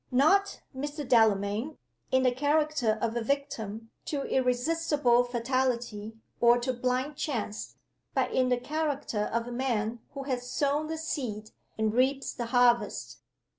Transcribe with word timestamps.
Not, 0.09 0.61
Mr. 0.75 1.07
Delamayn, 1.07 1.77
in 2.11 2.23
the 2.23 2.31
character 2.31 2.97
of 3.03 3.15
a 3.15 3.21
victim 3.21 3.91
to 4.05 4.23
irresistible 4.23 5.23
fatality, 5.23 6.15
or 6.39 6.57
to 6.57 6.73
blind 6.73 7.17
chance; 7.17 7.75
but 8.15 8.31
in 8.33 8.49
the 8.49 8.57
character 8.57 9.25
of 9.25 9.45
a 9.47 9.51
man 9.51 9.99
who 10.15 10.23
has 10.23 10.49
sown 10.49 10.87
the 10.87 10.97
seed, 10.97 11.51
and 11.77 11.93
reaps 11.93 12.33
the 12.33 12.47
harvest. 12.47 13.19